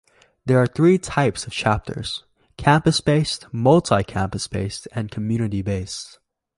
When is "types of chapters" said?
0.97-2.23